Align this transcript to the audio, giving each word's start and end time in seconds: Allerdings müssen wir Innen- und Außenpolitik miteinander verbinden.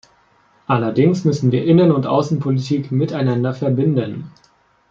Allerdings 0.65 1.25
müssen 1.25 1.51
wir 1.51 1.63
Innen- 1.63 1.91
und 1.91 2.07
Außenpolitik 2.07 2.91
miteinander 2.91 3.53
verbinden. 3.53 4.31